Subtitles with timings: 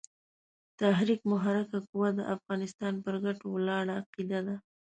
[0.79, 4.55] تحرک محرکه قوه د افغانستان پر ګټو ولاړه عقیده ده.